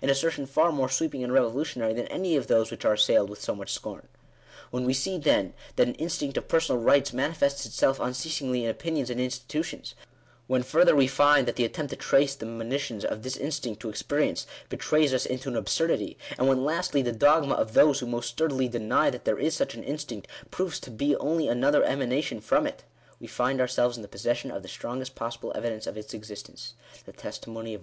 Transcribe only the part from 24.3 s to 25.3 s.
of the strongest